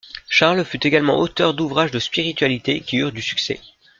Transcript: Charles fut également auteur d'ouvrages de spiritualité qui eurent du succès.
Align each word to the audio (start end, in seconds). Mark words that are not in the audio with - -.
Charles 0.27 0.65
fut 0.67 0.87
également 0.87 1.19
auteur 1.19 1.53
d'ouvrages 1.53 1.91
de 1.91 1.99
spiritualité 1.99 2.81
qui 2.81 2.97
eurent 2.97 3.11
du 3.11 3.21
succès. 3.21 3.59